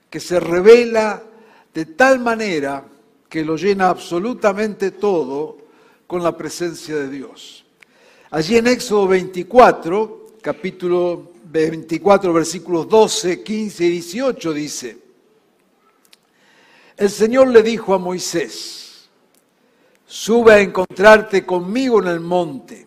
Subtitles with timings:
[0.08, 1.22] que se revela
[1.74, 2.84] de tal manera
[3.28, 5.58] que lo llena absolutamente todo
[6.06, 7.64] con la presencia de Dios.
[8.30, 14.98] Allí en Éxodo 24, capítulo 24, versículos 12, 15 y 18 dice,
[16.96, 18.85] el Señor le dijo a Moisés,
[20.06, 22.86] sube a encontrarte conmigo en el monte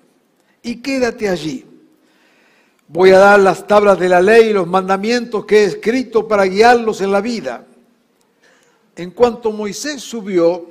[0.64, 1.66] y quédate allí.
[2.88, 6.46] Voy a dar las tablas de la ley y los mandamientos que he escrito para
[6.46, 7.66] guiarlos en la vida.
[8.96, 10.68] En cuanto Moisés subió,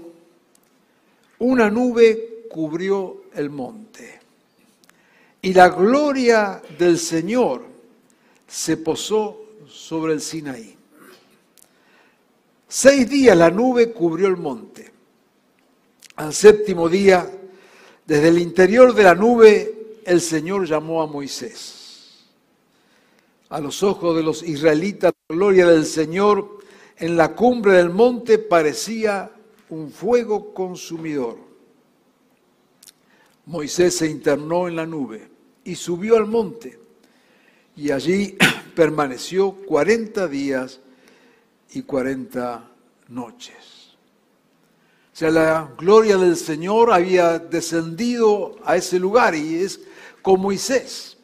[1.38, 4.18] una nube cubrió el monte
[5.40, 7.64] y la gloria del Señor
[8.46, 10.76] se posó sobre el Sinaí.
[12.66, 14.97] Seis días la nube cubrió el monte.
[16.18, 17.30] Al séptimo día,
[18.04, 22.24] desde el interior de la nube, el Señor llamó a Moisés.
[23.50, 26.58] A los ojos de los israelitas, la gloria del Señor
[26.96, 29.30] en la cumbre del monte parecía
[29.68, 31.38] un fuego consumidor.
[33.46, 35.28] Moisés se internó en la nube
[35.62, 36.80] y subió al monte
[37.76, 38.36] y allí
[38.74, 40.80] permaneció cuarenta días
[41.70, 42.68] y cuarenta
[43.06, 43.77] noches.
[45.18, 49.80] Sea, la gloria del Señor había descendido a ese lugar y es
[50.22, 51.16] con Moisés.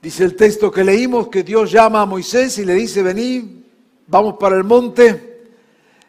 [0.00, 3.62] Dice el texto que leímos que Dios llama a Moisés y le dice, vení,
[4.06, 5.50] vamos para el monte.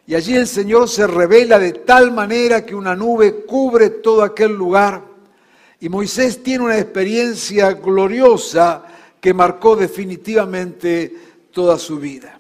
[0.07, 4.53] Y allí el Señor se revela de tal manera que una nube cubre todo aquel
[4.53, 5.03] lugar
[5.81, 8.85] y Moisés tiene una experiencia gloriosa
[9.19, 11.13] que marcó definitivamente
[11.51, 12.39] toda su vida.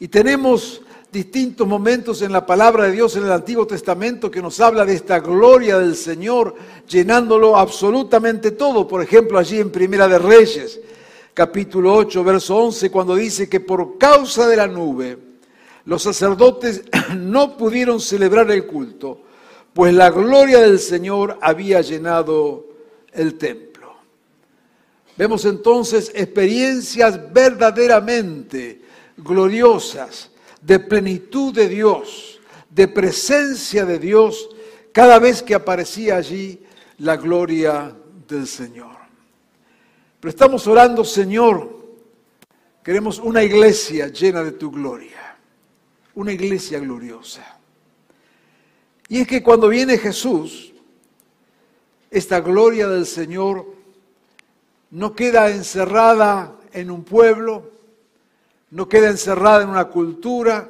[0.00, 4.58] Y tenemos distintos momentos en la palabra de Dios en el Antiguo Testamento que nos
[4.60, 6.54] habla de esta gloria del Señor
[6.88, 8.88] llenándolo absolutamente todo.
[8.88, 10.80] Por ejemplo, allí en Primera de Reyes,
[11.34, 15.18] capítulo 8, verso 11, cuando dice que por causa de la nube
[15.84, 16.82] los sacerdotes
[17.16, 19.20] no pudieron celebrar el culto
[19.74, 22.66] pues la gloria del Señor había llenado
[23.12, 23.94] el templo.
[25.16, 28.82] Vemos entonces experiencias verdaderamente
[29.16, 30.30] gloriosas
[30.62, 32.40] de plenitud de Dios,
[32.70, 34.48] de presencia de Dios,
[34.92, 36.62] cada vez que aparecía allí
[36.98, 37.94] la gloria
[38.28, 38.96] del Señor.
[40.20, 41.82] Pero estamos orando, Señor,
[42.82, 45.36] queremos una iglesia llena de tu gloria,
[46.14, 47.58] una iglesia gloriosa.
[49.08, 50.72] Y es que cuando viene Jesús,
[52.10, 53.66] esta gloria del Señor
[54.90, 57.70] no queda encerrada en un pueblo,
[58.72, 60.68] no queda encerrada en una cultura,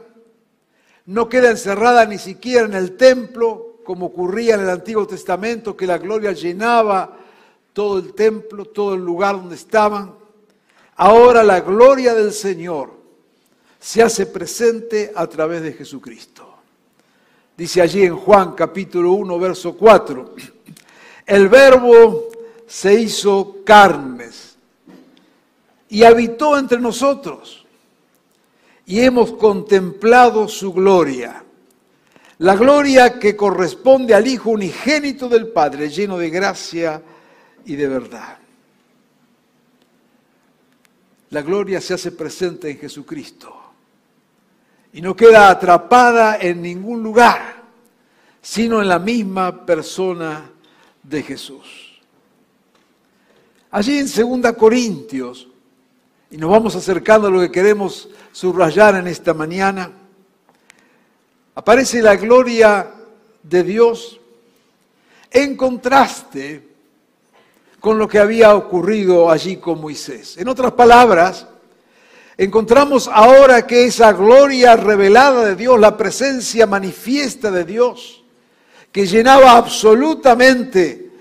[1.07, 5.87] no queda encerrada ni siquiera en el templo, como ocurría en el Antiguo Testamento, que
[5.87, 7.17] la gloria llenaba
[7.73, 10.15] todo el templo, todo el lugar donde estaban.
[10.97, 12.93] Ahora la gloria del Señor
[13.79, 16.57] se hace presente a través de Jesucristo.
[17.57, 20.35] Dice allí en Juan capítulo 1, verso 4,
[21.27, 22.29] el verbo
[22.67, 24.57] se hizo carnes
[25.89, 27.62] y habitó entre nosotros
[28.87, 31.45] y hemos contemplado su gloria.
[32.39, 37.03] La gloria que corresponde al Hijo unigénito del Padre, lleno de gracia
[37.65, 38.39] y de verdad.
[41.31, 43.55] La gloria se hace presente en Jesucristo
[44.93, 47.63] y no queda atrapada en ningún lugar,
[48.43, 50.51] sino en la misma persona
[51.03, 52.01] de Jesús.
[53.71, 55.49] Allí en 2 Corintios,
[56.33, 59.93] y nos vamos acercando a lo que queremos subrayar en esta mañana,
[61.55, 62.91] aparece la gloria
[63.43, 64.19] de Dios
[65.31, 66.67] en contraste
[67.81, 70.39] con lo que había ocurrido allí con Moisés.
[70.39, 71.47] En otras palabras,
[72.39, 78.25] encontramos ahora que esa gloria revelada de Dios, la presencia manifiesta de Dios,
[78.91, 81.12] que llenaba absolutamente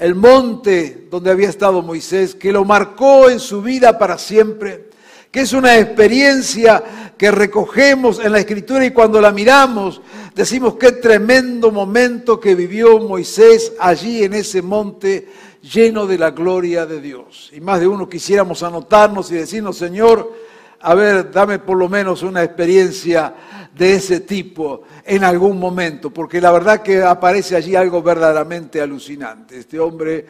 [0.00, 4.88] el monte donde había estado Moisés, que lo marcó en su vida para siempre,
[5.30, 10.00] que es una experiencia que recogemos en la escritura y cuando la miramos
[10.34, 15.28] decimos qué tremendo momento que vivió Moisés allí en ese monte
[15.60, 17.50] lleno de la gloria de Dios.
[17.52, 20.32] Y más de uno quisiéramos anotarnos y decirnos, Señor,
[20.80, 23.34] a ver, dame por lo menos una experiencia
[23.74, 29.58] de ese tipo en algún momento, porque la verdad que aparece allí algo verdaderamente alucinante.
[29.58, 30.26] Este hombre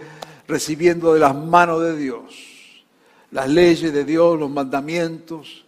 [0.47, 2.51] recibiendo de las manos de Dios
[3.31, 5.65] las leyes de Dios, los mandamientos,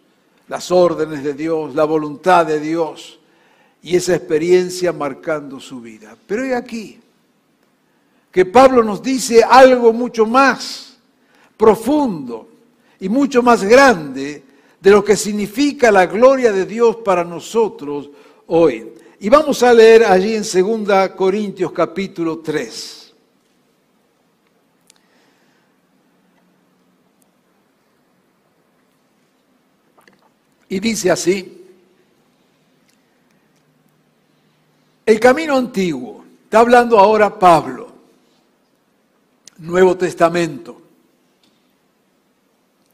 [0.47, 3.19] las órdenes de Dios, la voluntad de Dios
[3.81, 6.15] y esa experiencia marcando su vida.
[6.27, 6.99] Pero hay aquí
[8.31, 10.97] que Pablo nos dice algo mucho más
[11.55, 12.49] profundo
[12.99, 14.43] y mucho más grande
[14.83, 18.09] de lo que significa la gloria de Dios para nosotros
[18.47, 18.91] hoy.
[19.17, 23.13] Y vamos a leer allí en 2 Corintios capítulo 3.
[30.67, 31.65] Y dice así,
[35.05, 37.87] el camino antiguo, está hablando ahora Pablo,
[39.59, 40.81] Nuevo Testamento,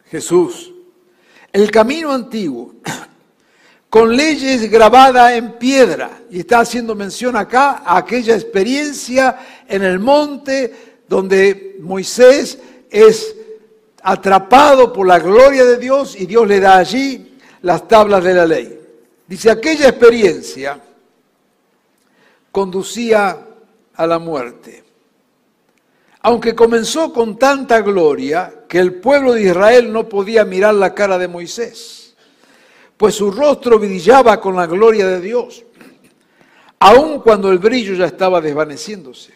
[0.06, 0.74] Jesús,
[1.52, 2.76] el camino antiguo,
[3.90, 9.38] con leyes grabadas en piedra, y está haciendo mención acá a aquella experiencia
[9.68, 12.60] en el monte donde Moisés
[12.90, 13.36] es
[14.02, 18.46] atrapado por la gloria de Dios y Dios le da allí las tablas de la
[18.46, 18.80] ley.
[19.28, 20.82] Dice, aquella experiencia
[22.52, 23.38] conducía
[23.96, 24.84] a la muerte.
[26.22, 31.18] Aunque comenzó con tanta gloria que el pueblo de Israel no podía mirar la cara
[31.18, 32.16] de Moisés,
[32.98, 35.64] pues su rostro brillaba con la gloria de Dios,
[36.80, 39.34] aun cuando el brillo ya estaba desvaneciéndose.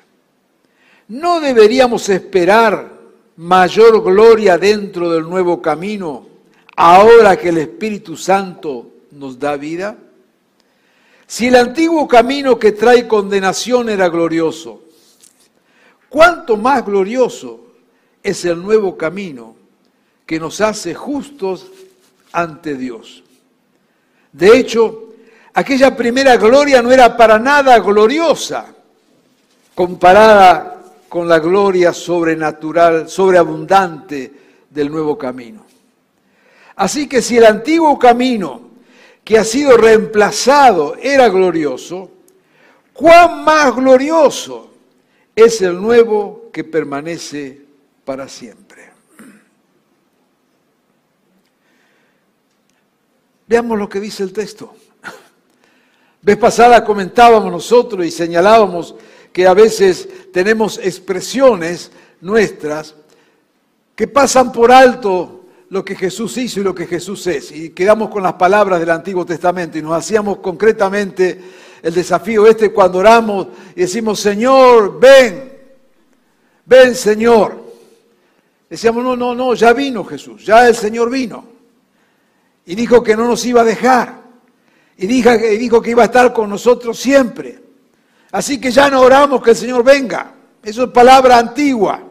[1.07, 2.91] ¿No deberíamos esperar
[3.37, 6.27] mayor gloria dentro del nuevo camino
[6.75, 9.95] ahora que el Espíritu Santo nos da vida?
[11.25, 14.82] Si el antiguo camino que trae condenación era glorioso,
[16.13, 17.59] ¿cuánto más glorioso
[18.21, 19.55] es el nuevo camino
[20.27, 21.65] que nos hace justos
[22.31, 23.23] ante Dios?
[24.31, 25.15] De hecho,
[25.55, 28.67] aquella primera gloria no era para nada gloriosa
[29.73, 34.31] comparada con la gloria sobrenatural, sobreabundante
[34.69, 35.65] del nuevo camino.
[36.75, 38.61] Así que si el antiguo camino
[39.23, 42.11] que ha sido reemplazado era glorioso,
[42.93, 44.72] cuán más glorioso
[45.35, 47.61] es el nuevo que permanece
[48.05, 48.91] para siempre.
[53.47, 54.73] Veamos lo que dice el texto.
[56.21, 58.95] Vez pasada comentábamos nosotros y señalábamos
[59.33, 61.91] que a veces tenemos expresiones
[62.21, 62.95] nuestras
[63.95, 67.51] que pasan por alto lo que Jesús hizo y lo que Jesús es.
[67.51, 71.41] Y quedamos con las palabras del Antiguo Testamento y nos hacíamos concretamente
[71.83, 75.53] el desafío este cuando oramos y decimos, Señor, ven,
[76.65, 77.61] ven Señor.
[78.69, 81.45] Decíamos, no, no, no, ya vino Jesús, ya el Señor vino.
[82.65, 84.23] Y dijo que no nos iba a dejar.
[84.97, 87.61] Y dijo, que iba a estar con nosotros siempre.
[88.31, 90.33] Así que ya no oramos que el Señor venga.
[90.63, 92.01] Eso es palabra antigua.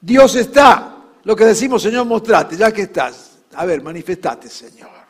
[0.00, 0.96] Dios está.
[1.24, 3.38] Lo que decimos, Señor, mostrate, ya que estás.
[3.54, 5.01] A ver, manifestate, Señor.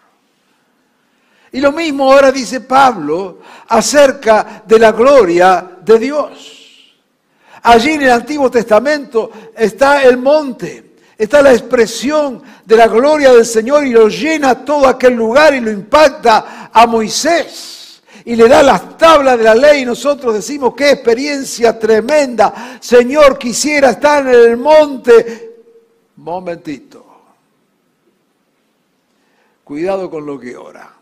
[1.52, 6.58] Y lo mismo ahora dice Pablo acerca de la gloria de Dios.
[7.62, 13.46] Allí en el Antiguo Testamento está el monte, está la expresión de la gloria del
[13.46, 18.62] Señor y lo llena todo aquel lugar y lo impacta a Moisés y le da
[18.62, 22.78] las tablas de la ley y nosotros decimos qué experiencia tremenda.
[22.80, 25.50] Señor, quisiera estar en el monte
[26.16, 27.04] Momentito.
[29.64, 31.01] Cuidado con lo que ora.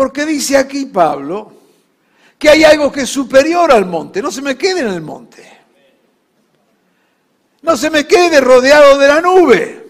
[0.00, 1.52] Porque dice aquí Pablo
[2.38, 4.22] que hay algo que es superior al monte.
[4.22, 5.46] No se me quede en el monte.
[7.60, 9.86] No se me quede rodeado de la nube.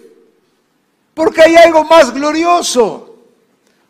[1.15, 3.19] Porque hay algo más glorioso.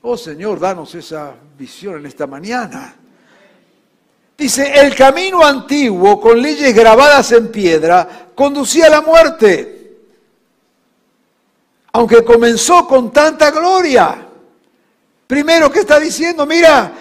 [0.03, 2.95] Oh Señor, danos esa visión en esta mañana.
[4.37, 9.97] Dice, el camino antiguo con leyes grabadas en piedra conducía a la muerte,
[11.93, 14.27] aunque comenzó con tanta gloria.
[15.31, 16.93] Primero que está diciendo, mira,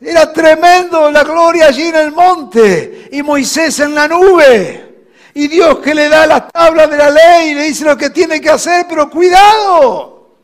[0.00, 5.08] Era tremendo la gloria allí en el monte y Moisés en la nube.
[5.34, 8.08] Y Dios que le da las tablas de la ley y le dice lo que
[8.08, 10.36] tiene que hacer, pero cuidado.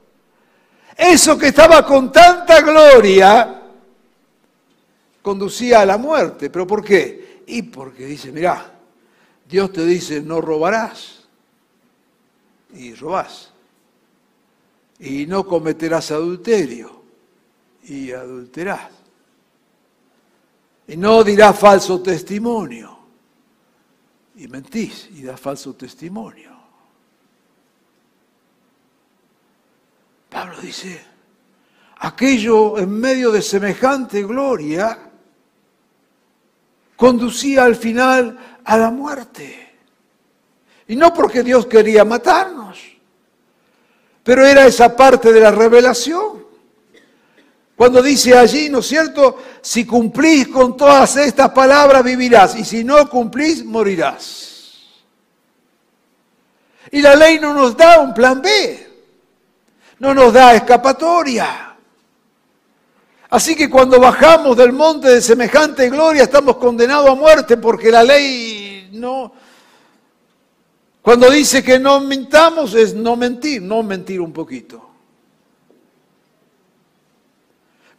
[0.95, 3.62] Eso que estaba con tanta gloria
[5.23, 6.51] conducía a la muerte.
[6.51, 7.45] ¿Pero por qué?
[7.47, 8.75] Y porque dice, mira,
[9.49, 11.21] Dios te dice, no robarás.
[12.75, 13.53] Y robás.
[14.99, 17.01] Y no cometerás adulterio.
[17.85, 18.91] Y adulterás.
[20.89, 22.99] Y no dirás falso testimonio.
[24.37, 26.51] Y mentís y das falso testimonio.
[30.29, 31.05] Pablo dice,
[31.99, 34.99] aquello en medio de semejante gloria
[36.97, 39.77] conducía al final a la muerte.
[40.89, 42.79] Y no porque Dios quería matarnos,
[44.23, 46.42] pero era esa parte de la revelación.
[47.83, 49.39] Cuando dice allí, ¿no es cierto?
[49.61, 54.77] Si cumplís con todas estas palabras vivirás y si no cumplís morirás.
[56.93, 58.89] Y la ley no nos da un plan B,
[59.99, 61.75] no nos da escapatoria.
[63.29, 68.05] Así que cuando bajamos del monte de semejante gloria estamos condenados a muerte porque la
[68.05, 69.33] ley no...
[71.03, 74.92] Cuando dice que no mintamos es no mentir, no mentir un poquito.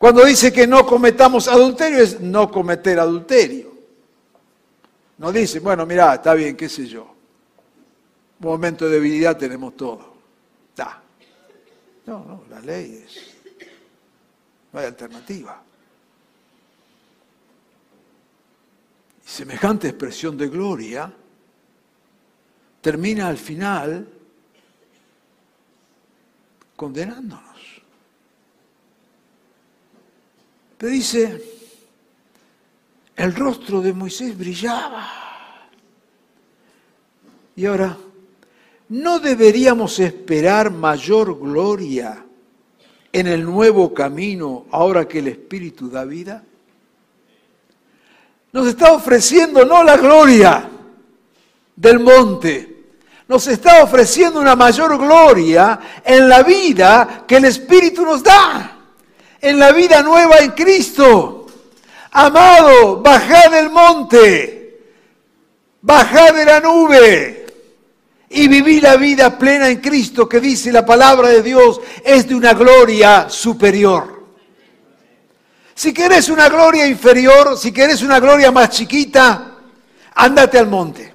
[0.04, 3.74] Cuando dice que no cometamos adulterio es no cometer adulterio.
[5.18, 7.04] No dice, bueno, mira, está bien, qué sé yo.
[8.42, 10.14] Un momento de debilidad tenemos todo.
[10.76, 11.02] Da.
[12.06, 13.34] No, no, la ley es.
[14.74, 15.64] No hay alternativa.
[19.26, 21.14] Y semejante expresión de gloria
[22.82, 24.06] termina al final
[26.76, 27.53] condenándonos.
[30.84, 31.42] Pero dice,
[33.16, 35.08] el rostro de Moisés brillaba.
[37.56, 37.96] Y ahora,
[38.90, 42.26] ¿no deberíamos esperar mayor gloria
[43.14, 46.44] en el nuevo camino ahora que el Espíritu da vida?
[48.52, 50.70] Nos está ofreciendo no la gloria
[51.78, 52.88] del monte,
[53.30, 58.73] nos está ofreciendo una mayor gloria en la vida que el Espíritu nos da
[59.44, 61.46] en la vida nueva en Cristo.
[62.12, 64.80] Amado, bajad del monte,
[65.82, 67.46] bajad de la nube
[68.30, 72.36] y viví la vida plena en Cristo que dice la palabra de Dios es de
[72.36, 74.24] una gloria superior.
[75.76, 79.58] Si querés una gloria inferior, si querés una gloria más chiquita,
[80.16, 81.14] andate al monte.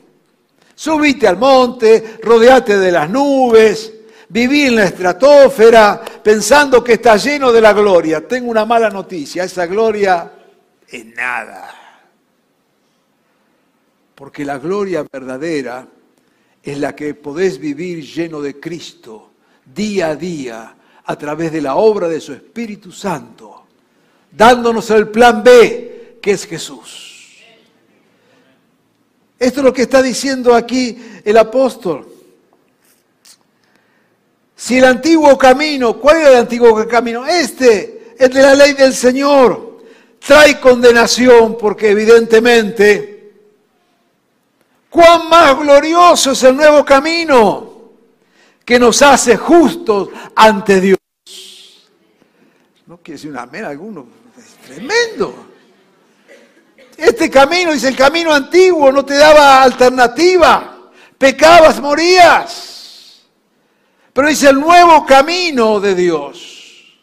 [0.75, 3.93] Subite al monte, rodeate de las nubes,
[4.29, 8.29] viví en la estratosfera pensando que está lleno de la gloria.
[8.29, 10.31] Tengo una mala noticia, esa gloria
[10.87, 11.75] es nada.
[14.15, 15.89] Porque la gloria verdadera
[16.63, 19.31] es la que podés vivir lleno de Cristo
[19.65, 23.65] día a día a través de la obra de su Espíritu Santo,
[24.31, 27.39] dándonos el plan B, que es Jesús.
[29.39, 30.95] Esto es lo que está diciendo aquí
[31.25, 32.18] el apóstol.
[34.59, 37.25] Si el antiguo camino, ¿cuál era el antiguo camino?
[37.25, 39.85] Este, es de la ley del Señor,
[40.19, 43.35] trae condenación porque evidentemente,
[44.91, 47.93] cuán más glorioso es el nuevo camino
[48.65, 50.99] que nos hace justos ante Dios.
[52.87, 55.35] No quiere decir una amén alguno, es tremendo.
[56.97, 60.91] Este camino, dice el camino antiguo, no te daba alternativa.
[61.17, 62.78] Pecabas, morías.
[64.19, 66.99] Pero dice el nuevo camino de Dios.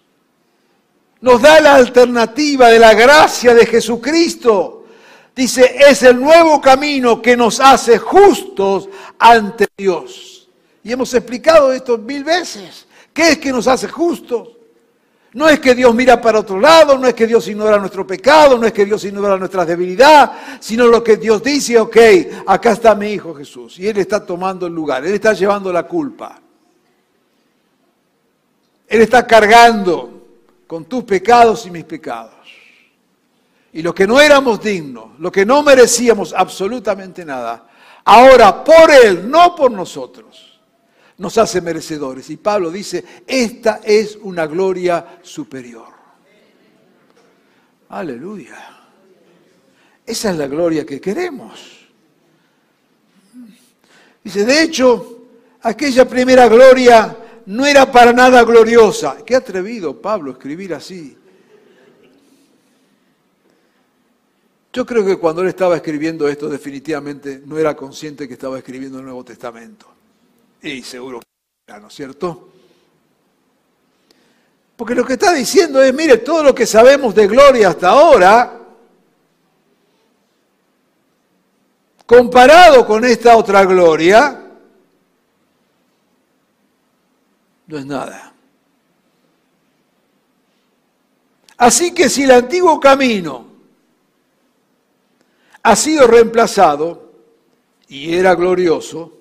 [1.21, 4.83] Nos da la alternativa de la gracia de Jesucristo.
[5.33, 10.49] Dice, es el nuevo camino que nos hace justos ante Dios.
[10.83, 12.85] Y hemos explicado esto mil veces.
[13.13, 14.49] ¿Qué es que nos hace justos?
[15.35, 18.57] No es que Dios mira para otro lado, no es que Dios ignora nuestro pecado,
[18.57, 21.97] no es que Dios ignora nuestra debilidad, sino lo que Dios dice, ok,
[22.45, 25.83] acá está mi Hijo Jesús, y Él está tomando el lugar, Él está llevando la
[25.83, 26.41] culpa.
[28.95, 30.25] Él está cargando
[30.65, 32.33] con tus pecados y mis pecados.
[33.73, 37.69] Y lo que no éramos dignos, lo que no merecíamos absolutamente nada,
[38.05, 40.61] ahora por Él, no por nosotros,
[41.17, 42.29] nos hace merecedores.
[42.29, 45.89] Y Pablo dice, esta es una gloria superior.
[47.89, 48.77] Aleluya.
[50.05, 51.85] Esa es la gloria que queremos.
[54.23, 55.23] Dice, de hecho,
[55.63, 59.17] aquella primera gloria no era para nada gloriosa.
[59.25, 61.17] Qué atrevido Pablo escribir así.
[64.73, 68.99] Yo creo que cuando él estaba escribiendo esto definitivamente no era consciente que estaba escribiendo
[68.99, 69.87] el Nuevo Testamento.
[70.61, 71.25] Y seguro que
[71.67, 72.49] era, ¿no es cierto?
[74.75, 78.59] Porque lo que está diciendo es, mire, todo lo que sabemos de gloria hasta ahora,
[82.05, 84.44] comparado con esta otra gloria,
[87.67, 88.33] no es nada.
[91.57, 93.47] Así que si el antiguo camino
[95.63, 97.11] ha sido reemplazado
[97.87, 99.13] y era glorioso,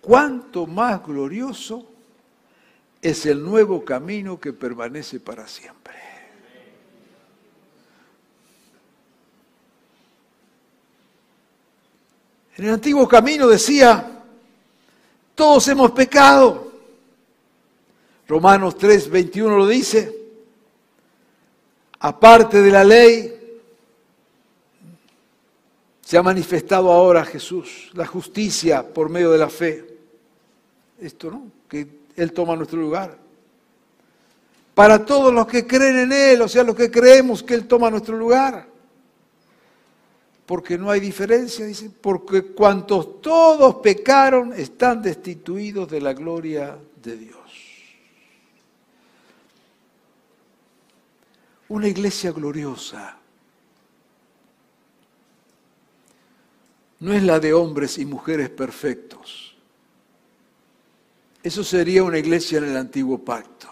[0.00, 1.86] ¿cuánto más glorioso
[3.02, 5.94] es el nuevo camino que permanece para siempre?
[12.56, 14.22] En el antiguo camino decía,
[15.34, 16.65] todos hemos pecado.
[18.28, 20.16] Romanos 3, 21 lo dice.
[22.00, 23.36] Aparte de la ley,
[26.06, 29.98] se ha manifestado ahora Jesús, la justicia por medio de la fe.
[31.00, 31.50] Esto, ¿no?
[31.68, 33.18] Que Él toma nuestro lugar.
[34.74, 37.90] Para todos los que creen en Él, o sea, los que creemos que Él toma
[37.90, 38.66] nuestro lugar.
[40.44, 47.16] Porque no hay diferencia, dice, porque cuantos todos pecaron están destituidos de la gloria de
[47.16, 47.35] Dios.
[51.68, 53.18] Una iglesia gloriosa
[57.00, 59.54] no es la de hombres y mujeres perfectos.
[61.42, 63.68] Eso sería una iglesia en el antiguo pacto.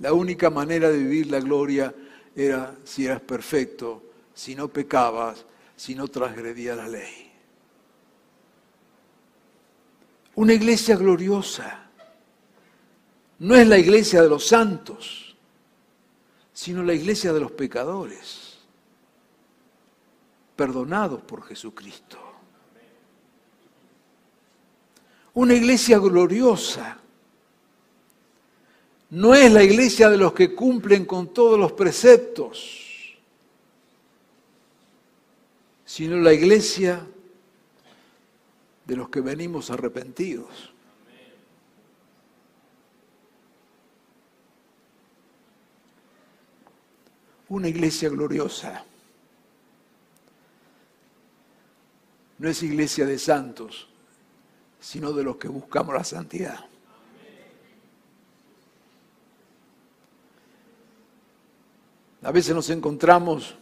[0.00, 1.94] La única manera de vivir la gloria
[2.34, 4.02] era si eras perfecto,
[4.34, 5.44] si no pecabas,
[5.76, 7.30] si no transgredías la ley.
[10.34, 11.88] Una iglesia gloriosa
[13.38, 15.23] no es la iglesia de los santos,
[16.54, 18.58] sino la iglesia de los pecadores,
[20.54, 22.16] perdonados por Jesucristo.
[25.34, 27.00] Una iglesia gloriosa.
[29.10, 33.16] No es la iglesia de los que cumplen con todos los preceptos,
[35.84, 37.04] sino la iglesia
[38.84, 40.73] de los que venimos arrepentidos.
[47.48, 48.84] Una iglesia gloriosa.
[52.38, 53.88] No es iglesia de santos,
[54.80, 56.66] sino de los que buscamos la santidad.
[62.22, 63.54] A veces nos encontramos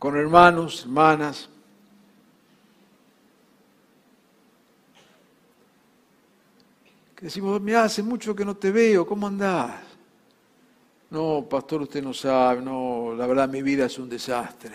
[0.00, 1.48] con hermanos, hermanas,
[7.14, 9.85] que decimos, mira, hace mucho que no te veo, ¿cómo andás?
[11.16, 14.74] No, pastor, usted no sabe, no, la verdad mi vida es un desastre.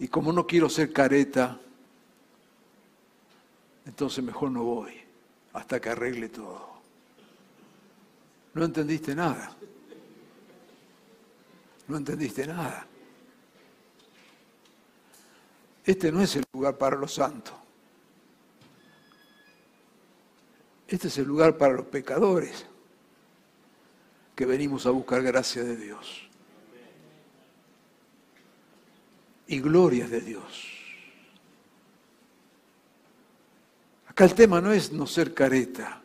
[0.00, 1.58] Y como no quiero ser careta,
[3.86, 5.00] entonces mejor no voy
[5.54, 6.68] hasta que arregle todo.
[8.52, 9.56] No entendiste nada.
[11.86, 12.86] No entendiste nada.
[15.86, 17.54] Este no es el lugar para los santos.
[20.88, 22.64] Este es el lugar para los pecadores
[24.34, 26.22] que venimos a buscar gracia de Dios
[29.46, 30.64] y gloria de Dios.
[34.06, 36.00] Acá el tema no es no ser careta,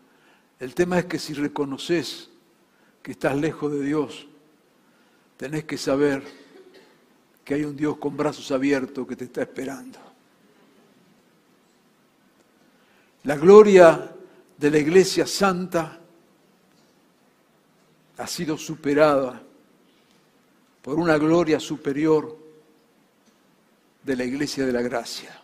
[0.59, 2.29] el tema es que si reconoces
[3.01, 4.27] que estás lejos de Dios,
[5.37, 6.23] tenés que saber
[7.45, 9.99] que hay un Dios con brazos abiertos que te está esperando.
[13.23, 14.13] La gloria
[14.63, 15.99] de la iglesia santa
[18.15, 19.43] ha sido superada
[20.81, 22.37] por una gloria superior
[24.01, 25.37] de la iglesia de la gracia,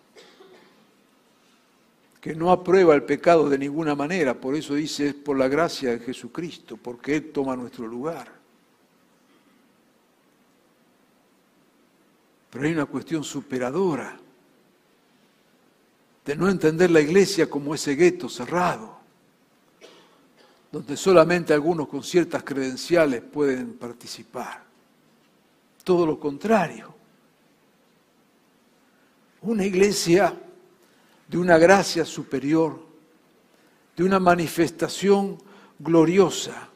[2.21, 5.91] que no aprueba el pecado de ninguna manera, por eso dice es por la gracia
[5.91, 8.31] de Jesucristo, porque Él toma nuestro lugar.
[12.51, 14.17] Pero hay una cuestión superadora
[16.23, 18.98] de no entender la iglesia como ese gueto cerrado,
[20.71, 24.63] donde solamente algunos con ciertas credenciales pueden participar.
[25.83, 26.93] Todo lo contrario.
[29.41, 30.33] Una iglesia
[31.27, 32.79] de una gracia superior,
[33.95, 35.37] de una manifestación
[35.79, 36.69] gloriosa,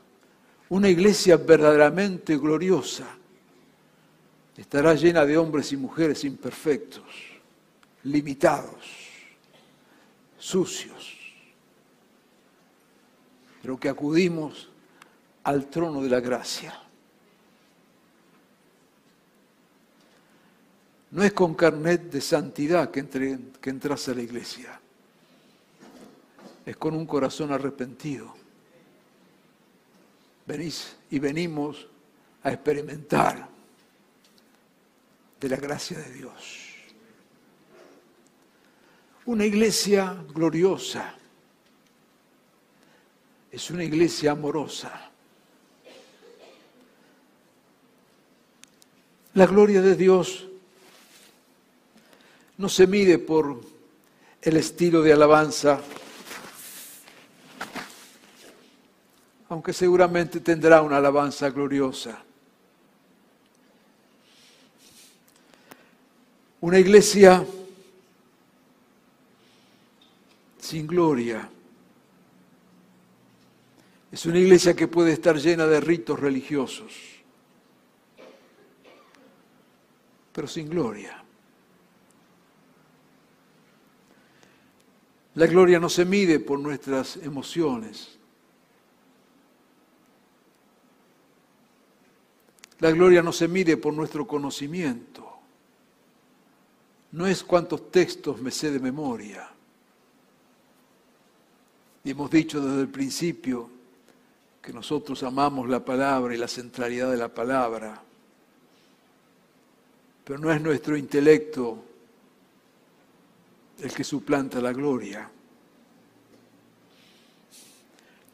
[0.70, 3.06] una iglesia verdaderamente gloriosa,
[4.58, 7.04] estará llena de hombres y mujeres imperfectos,
[8.04, 8.84] limitados,
[10.38, 11.23] sucios,
[13.64, 14.70] pero que acudimos
[15.46, 16.78] al trono de la gracia.
[21.12, 24.82] No es con carnet de santidad que, que entras a la iglesia,
[26.66, 28.36] es con un corazón arrepentido.
[30.46, 31.88] Venís y venimos
[32.44, 33.48] a experimentar
[35.40, 36.60] de la gracia de Dios.
[39.26, 41.16] Una iglesia gloriosa
[43.54, 45.12] es una iglesia amorosa.
[49.36, 50.48] La gloria de Dios
[52.58, 53.62] no se mide por
[54.42, 55.80] el estilo de alabanza,
[59.50, 62.24] aunque seguramente tendrá una alabanza gloriosa.
[66.62, 67.46] Una iglesia
[70.60, 71.48] sin gloria.
[74.14, 76.94] Es una iglesia que puede estar llena de ritos religiosos,
[80.32, 81.24] pero sin gloria.
[85.34, 88.20] La gloria no se mide por nuestras emociones.
[92.82, 95.28] La gloria no se mide por nuestro conocimiento.
[97.14, 99.50] No es cuántos textos me sé de memoria.
[102.04, 103.82] Y hemos dicho desde el principio
[104.64, 108.02] que nosotros amamos la palabra y la centralidad de la palabra,
[110.24, 111.84] pero no es nuestro intelecto
[113.82, 115.30] el que suplanta la gloria.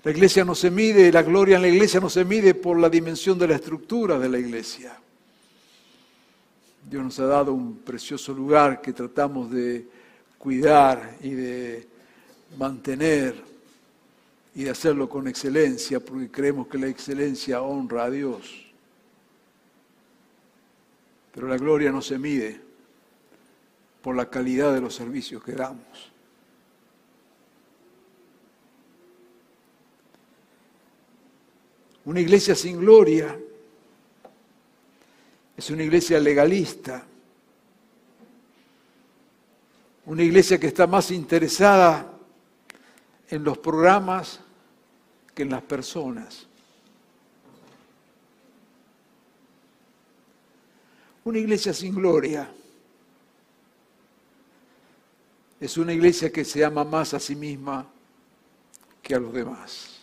[0.04, 2.92] La iglesia no se mide, la gloria en la iglesia no se mide por la
[2.92, 4.96] dimensión de la estructura de la iglesia.
[6.88, 9.88] Dios nos ha dado un precioso lugar que tratamos de
[10.38, 11.88] cuidar y de
[12.56, 13.49] mantener
[14.56, 18.66] y de hacerlo con excelencia, porque creemos que la excelencia honra a Dios.
[21.34, 22.60] Pero la gloria no se mide
[24.02, 26.12] por la calidad de los servicios que damos.
[32.06, 33.40] Una iglesia sin gloria
[35.56, 37.06] es una iglesia legalista,
[40.06, 42.19] una iglesia que está más interesada
[43.30, 44.40] en los programas
[45.34, 46.48] que en las personas.
[51.24, 52.50] Una iglesia sin gloria
[55.60, 57.86] es una iglesia que se ama más a sí misma
[59.04, 60.00] que a los demás.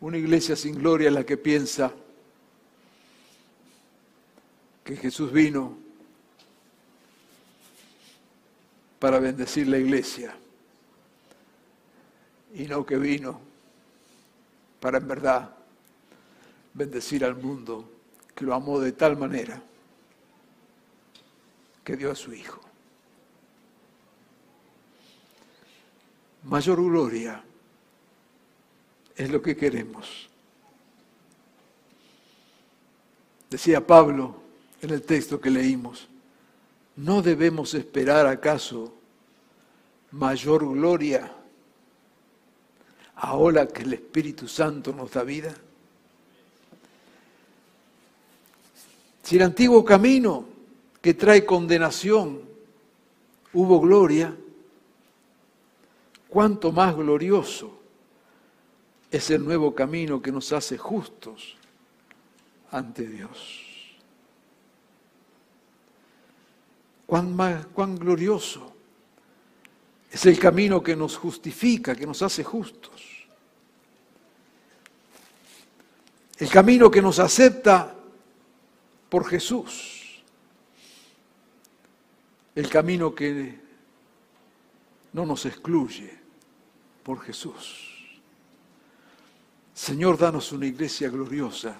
[0.00, 1.92] Una iglesia sin gloria es la que piensa
[4.84, 5.81] que Jesús vino
[9.02, 10.32] para bendecir la iglesia
[12.54, 13.40] y no que vino
[14.78, 15.50] para en verdad
[16.72, 17.90] bendecir al mundo
[18.32, 19.60] que lo amó de tal manera
[21.82, 22.60] que dio a su Hijo.
[26.44, 27.42] Mayor gloria
[29.16, 30.28] es lo que queremos.
[33.50, 34.40] Decía Pablo
[34.80, 36.06] en el texto que leímos,
[36.96, 38.94] ¿no debemos esperar acaso
[40.10, 41.32] mayor gloria
[43.16, 45.54] ahora que el Espíritu Santo nos da vida?
[49.22, 50.44] Si el antiguo camino
[51.00, 52.42] que trae condenación
[53.52, 54.36] hubo gloria,
[56.28, 57.78] cuánto más glorioso
[59.10, 61.56] es el nuevo camino que nos hace justos
[62.70, 63.71] ante Dios.
[67.12, 68.72] Cuán, glorioso
[70.10, 73.02] es el camino que nos justifica, que nos hace justos.
[76.38, 77.94] El camino que nos acepta
[79.10, 80.22] por Jesús.
[82.54, 83.60] El camino que
[85.12, 86.18] no nos excluye
[87.02, 88.20] por Jesús.
[89.74, 91.76] Señor, danos una iglesia gloriosa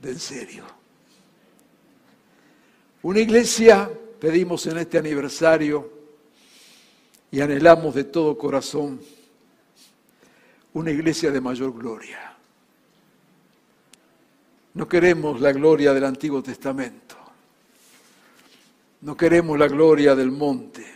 [0.00, 0.64] de en serio.
[3.02, 5.90] Una iglesia pedimos en este aniversario
[7.30, 9.00] y anhelamos de todo corazón
[10.74, 12.36] una iglesia de mayor gloria.
[14.74, 17.16] No queremos la gloria del Antiguo Testamento.
[19.00, 20.86] No queremos la gloria del monte.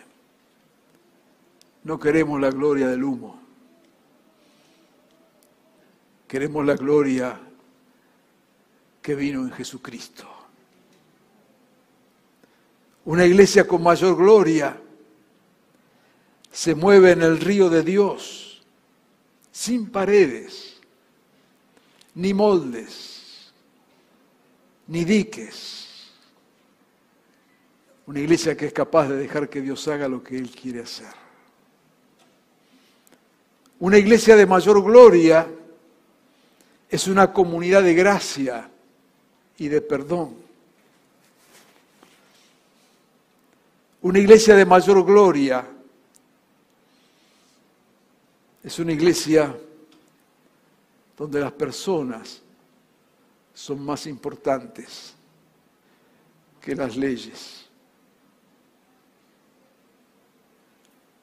[1.83, 3.41] No queremos la gloria del humo.
[6.29, 7.41] Queremos la gloria
[9.03, 10.34] que vino en Jesucristo.
[13.05, 14.81] Una iglesia con mayor gloria
[16.51, 18.63] se mueve en el río de Dios
[19.51, 20.81] sin paredes,
[22.15, 23.53] ni moldes,
[24.87, 26.11] ni diques.
[28.07, 31.13] Una iglesia que es capaz de dejar que Dios haga lo que Él quiere hacer.
[33.81, 35.47] Una iglesia de mayor gloria
[36.89, 38.71] es una comunidad de gracia
[39.59, 40.44] y de perdón.
[44.05, 45.67] Una iglesia de mayor gloria
[48.63, 49.59] es una iglesia
[51.17, 52.43] donde las personas
[53.55, 55.15] son más importantes
[56.61, 57.65] que las leyes.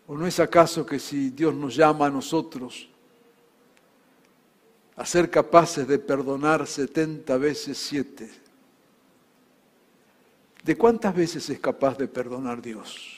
[0.08, 2.89] ¿O no es acaso que si Dios nos llama a nosotros
[4.96, 8.40] a ser capaces de perdonar 70 veces 7,
[10.63, 13.17] ¿De cuántas veces es capaz de perdonar Dios?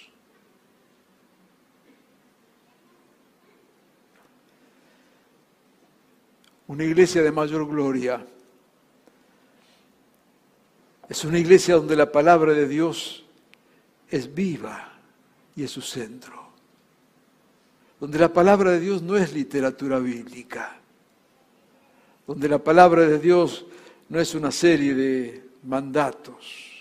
[6.67, 8.25] Una iglesia de mayor gloria
[11.09, 13.25] es una iglesia donde la palabra de Dios
[14.09, 14.93] es viva
[15.55, 16.41] y es su centro.
[17.99, 20.77] Donde la palabra de Dios no es literatura bíblica.
[22.25, 23.65] Donde la palabra de Dios
[24.07, 26.72] no es una serie de mandatos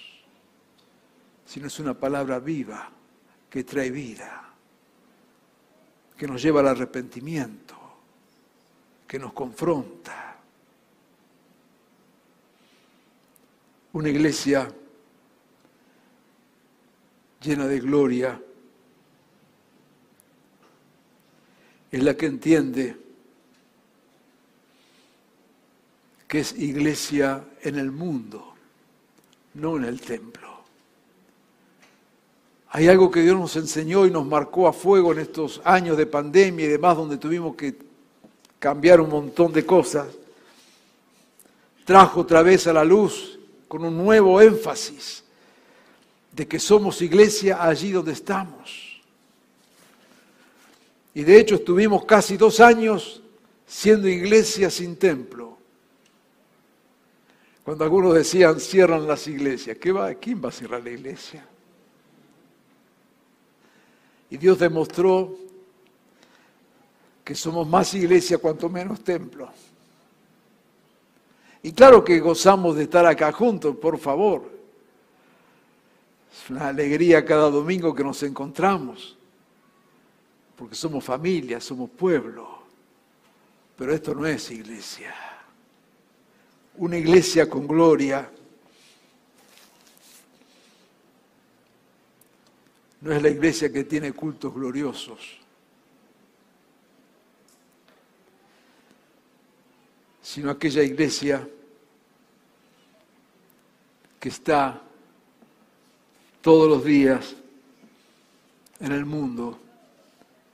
[1.53, 2.91] sino es una palabra viva
[3.51, 4.55] que trae vida,
[6.17, 7.77] que nos lleva al arrepentimiento,
[9.07, 10.35] que nos confronta.
[13.93, 14.67] Una iglesia
[17.43, 18.43] llena de gloria
[21.91, 22.97] es la que entiende
[26.27, 28.55] que es iglesia en el mundo,
[29.53, 30.52] no en el templo.
[32.75, 36.07] Hay algo que Dios nos enseñó y nos marcó a fuego en estos años de
[36.07, 37.77] pandemia y demás, donde tuvimos que
[38.59, 40.07] cambiar un montón de cosas.
[41.85, 45.23] Trajo otra vez a la luz con un nuevo énfasis
[46.33, 49.03] de que somos iglesia allí donde estamos.
[51.13, 53.23] Y de hecho estuvimos casi dos años
[53.67, 55.59] siendo iglesia sin templo.
[57.65, 60.15] Cuando algunos decían cierran las iglesias, ¿qué va?
[60.15, 61.47] ¿quién va a cerrar la iglesia?
[64.33, 65.37] Y Dios demostró
[67.23, 69.51] que somos más iglesia cuanto menos templo.
[71.63, 74.51] Y claro que gozamos de estar acá juntos, por favor.
[76.33, 79.19] Es una alegría cada domingo que nos encontramos,
[80.57, 82.63] porque somos familia, somos pueblo.
[83.77, 85.15] Pero esto no es iglesia.
[86.79, 88.33] Una iglesia con gloria
[93.03, 95.39] no es la iglesia que tiene cultos gloriosos.
[100.25, 101.47] sino aquella iglesia
[104.19, 104.81] que está
[106.41, 107.35] todos los días
[108.81, 109.59] en el mundo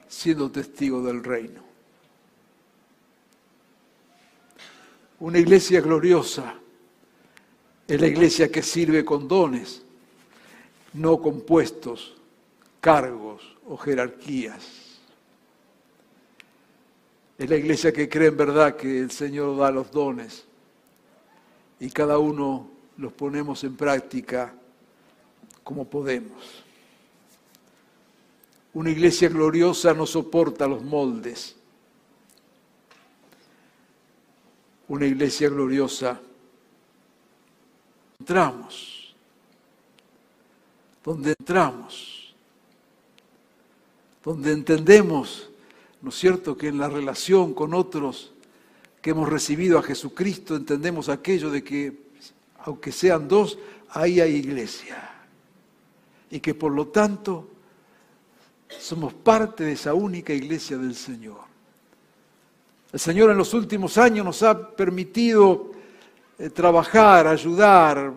[0.09, 1.63] siendo testigo del reino.
[5.21, 6.57] Una iglesia gloriosa
[7.87, 9.83] es la iglesia que sirve con dones,
[10.95, 12.18] no con puestos
[12.81, 14.89] cargos o jerarquías.
[17.37, 20.45] Es la iglesia que cree en verdad que el Señor da los dones
[21.79, 24.53] y cada uno los ponemos en práctica
[25.63, 26.65] como podemos.
[28.75, 31.57] Una iglesia gloriosa no soporta los moldes.
[34.89, 36.21] Una iglesia gloriosa
[38.19, 39.15] entramos,
[41.05, 42.18] donde entramos
[44.29, 45.49] donde entendemos,
[46.03, 48.35] ¿no es cierto?, que en la relación con otros
[49.01, 51.97] que hemos recibido a Jesucristo, entendemos aquello de que,
[52.59, 55.15] aunque sean dos, ahí hay iglesia.
[56.31, 57.49] Y que por lo tanto
[58.79, 61.41] somos parte de esa única iglesia del Señor.
[62.93, 65.73] El Señor en los últimos años nos ha permitido
[66.39, 68.13] eh, trabajar, ayudar,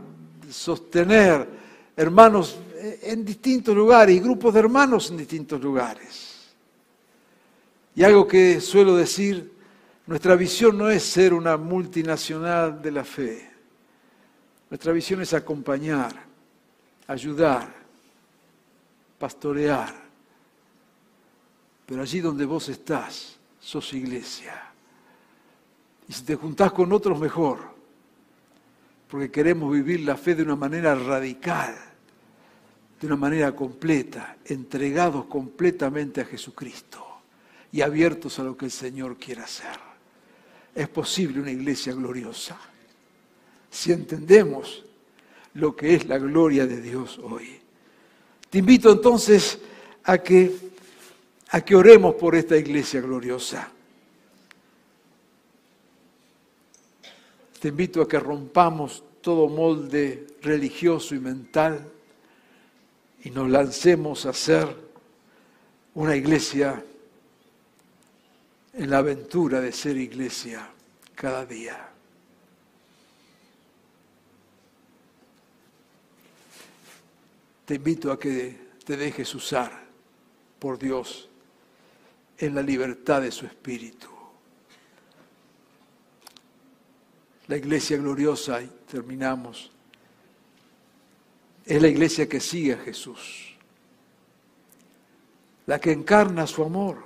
[0.49, 1.47] sostener
[1.95, 6.55] hermanos en distintos lugares y grupos de hermanos en distintos lugares.
[7.95, 9.53] Y algo que suelo decir,
[10.07, 13.51] nuestra visión no es ser una multinacional de la fe.
[14.69, 16.15] Nuestra visión es acompañar,
[17.07, 17.71] ayudar,
[19.19, 19.93] pastorear.
[21.85, 24.71] Pero allí donde vos estás, sos iglesia.
[26.07, 27.59] Y si te juntás con otros, mejor.
[29.09, 31.90] Porque queremos vivir la fe de una manera radical
[33.01, 37.07] de una manera completa, entregados completamente a Jesucristo.
[37.73, 39.79] y abiertos a lo que el Señor quiere hacer.
[40.75, 42.59] Es posible una iglesia gloriosa
[43.69, 44.83] si entendemos
[45.53, 47.61] lo que es la gloria de Dios hoy.
[48.49, 49.57] Te invito entonces
[50.03, 50.53] a que,
[51.51, 53.71] a que oremos por esta iglesia gloriosa.
[57.61, 61.89] Te invito a que rompamos todo molde religioso y mental
[63.23, 64.75] y nos lancemos a ser
[65.93, 66.83] una iglesia
[68.73, 70.67] en la aventura de ser iglesia
[71.13, 71.89] cada día.
[77.65, 79.71] Te invito a que te dejes usar
[80.59, 81.29] por Dios
[82.37, 84.09] en la libertad de su espíritu.
[87.47, 89.70] La iglesia gloriosa, y terminamos,
[91.65, 93.55] es la iglesia que sigue a Jesús,
[95.65, 97.03] la que encarna su amor,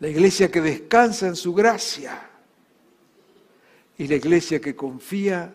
[0.00, 2.28] la iglesia que descansa en su gracia
[3.96, 5.52] y la iglesia que confía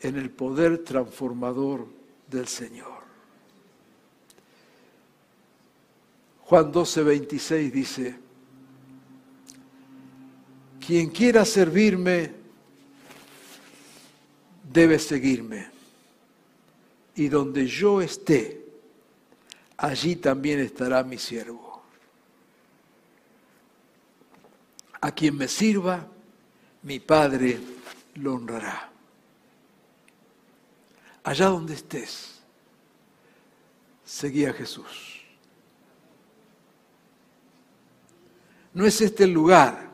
[0.00, 1.86] en el poder transformador
[2.28, 3.04] del Señor.
[6.40, 8.18] Juan 12, 26 dice,
[10.86, 12.30] quien quiera servirme
[14.72, 15.75] debe seguirme.
[17.16, 18.64] Y donde yo esté,
[19.76, 21.82] allí también estará mi siervo.
[25.00, 26.06] A quien me sirva,
[26.82, 27.58] mi Padre
[28.14, 28.90] lo honrará.
[31.24, 32.40] Allá donde estés,
[34.04, 35.22] seguí a Jesús.
[38.72, 39.88] No es este el lugar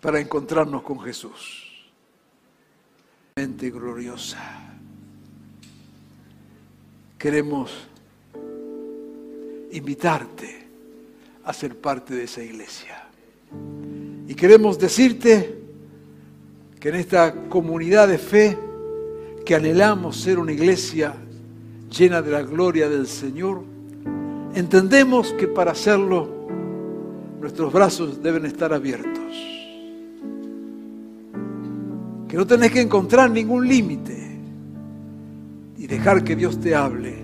[0.00, 1.88] para encontrarnos con Jesús.
[3.36, 4.59] Mente gloriosa.
[7.20, 7.70] Queremos
[9.72, 10.56] invitarte
[11.44, 13.10] a ser parte de esa iglesia.
[14.26, 15.58] Y queremos decirte
[16.80, 18.56] que en esta comunidad de fe,
[19.44, 21.14] que anhelamos ser una iglesia
[21.94, 23.64] llena de la gloria del Señor,
[24.54, 26.26] entendemos que para hacerlo
[27.38, 29.34] nuestros brazos deben estar abiertos.
[32.26, 34.19] Que no tenés que encontrar ningún límite
[35.90, 37.16] dejar que Dios te hable.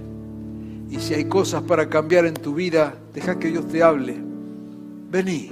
[0.91, 4.17] Y si hay cosas para cambiar en tu vida, deja que Dios te hable.
[5.11, 5.51] Vení,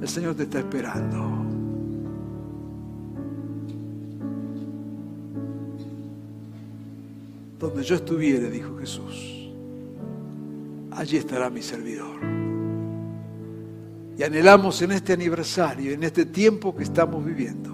[0.00, 1.32] el Señor te está esperando.
[7.58, 9.50] Donde yo estuviere, dijo Jesús,
[10.90, 12.20] allí estará mi servidor.
[14.18, 17.70] Y anhelamos en este aniversario, en este tiempo que estamos viviendo,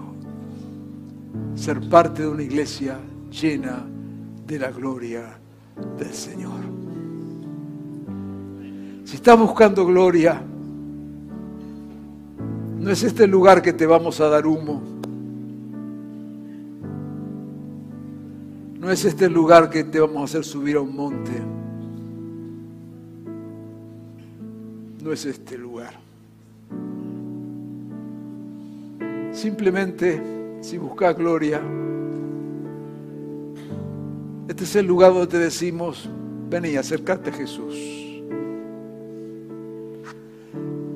[1.55, 2.97] ser parte de una iglesia
[3.29, 3.85] llena
[4.45, 5.37] de la gloria
[5.97, 6.59] del Señor.
[9.05, 10.41] Si estás buscando gloria,
[12.79, 14.81] no es este el lugar que te vamos a dar humo.
[18.79, 21.31] No es este el lugar que te vamos a hacer subir a un monte.
[25.01, 25.93] No es este lugar.
[29.31, 31.61] Simplemente, si buscas gloria,
[34.47, 36.09] este es el lugar donde te decimos,
[36.49, 37.75] ven y acércate a Jesús.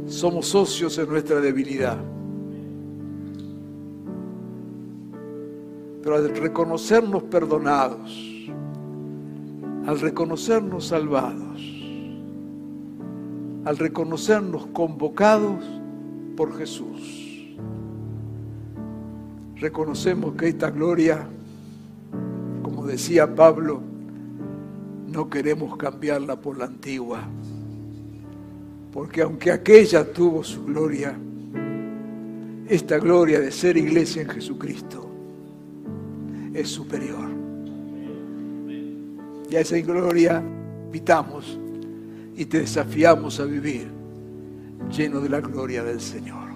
[0.05, 1.97] Somos socios en nuestra debilidad.
[6.01, 8.11] Pero al reconocernos perdonados,
[9.85, 11.61] al reconocernos salvados,
[13.65, 15.63] al reconocernos convocados
[16.35, 17.55] por Jesús,
[19.57, 21.27] reconocemos que esta gloria,
[22.87, 23.81] decía Pablo,
[25.07, 27.21] no queremos cambiarla por la antigua,
[28.91, 31.17] porque aunque aquella tuvo su gloria,
[32.67, 35.09] esta gloria de ser iglesia en Jesucristo
[36.53, 37.29] es superior.
[39.49, 40.43] Y a esa gloria
[40.85, 41.57] invitamos
[42.35, 43.87] y te desafiamos a vivir
[44.91, 46.47] lleno de la gloria del Señor.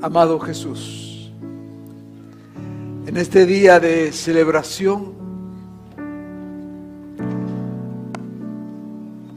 [0.00, 1.13] Amado Jesús,
[3.06, 5.12] en este día de celebración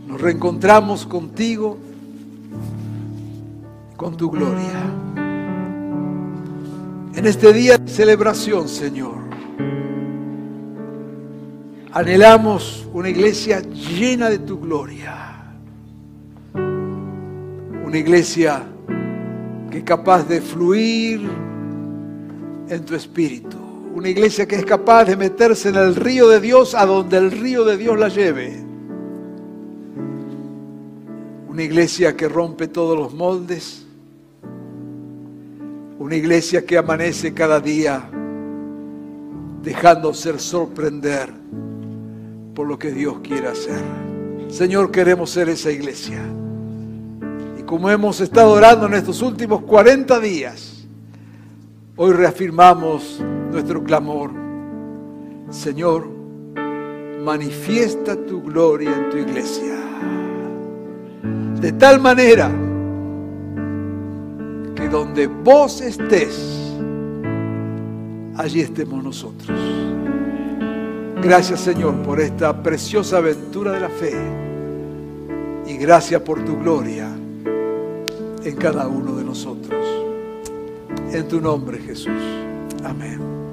[0.08, 1.78] nos reencontramos contigo,
[3.98, 4.84] con tu gloria.
[7.14, 9.18] En este día de celebración, Señor,
[11.92, 15.44] anhelamos una iglesia llena de tu gloria.
[16.54, 18.64] Una iglesia
[19.70, 21.30] que es capaz de fluir
[22.70, 23.57] en tu espíritu.
[23.98, 27.32] Una iglesia que es capaz de meterse en el río de Dios a donde el
[27.32, 28.64] río de Dios la lleve.
[31.50, 33.88] Una iglesia que rompe todos los moldes.
[35.98, 38.08] Una iglesia que amanece cada día
[39.64, 41.34] dejando ser sorprender
[42.54, 43.82] por lo que Dios quiere hacer.
[44.48, 46.22] Señor, queremos ser esa iglesia.
[47.60, 50.86] Y como hemos estado orando en estos últimos 40 días,
[51.96, 54.32] hoy reafirmamos nuestro clamor.
[55.50, 56.08] Señor,
[57.24, 59.76] manifiesta tu gloria en tu iglesia.
[61.60, 62.52] De tal manera
[64.76, 66.74] que donde vos estés,
[68.36, 69.60] allí estemos nosotros.
[71.22, 74.14] Gracias Señor por esta preciosa aventura de la fe
[75.66, 77.08] y gracias por tu gloria
[78.44, 79.86] en cada uno de nosotros.
[81.12, 82.47] En tu nombre Jesús.
[82.88, 83.47] Amén.